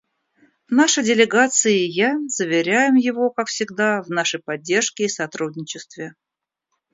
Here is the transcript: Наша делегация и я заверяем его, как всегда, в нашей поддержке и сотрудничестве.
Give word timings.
Наша 0.79 1.03
делегация 1.03 1.73
и 1.73 1.85
я 1.87 2.17
заверяем 2.27 2.95
его, 2.95 3.29
как 3.29 3.49
всегда, 3.49 4.01
в 4.01 4.09
нашей 4.09 4.39
поддержке 4.41 5.03
и 5.05 5.07
сотрудничестве. 5.07 6.15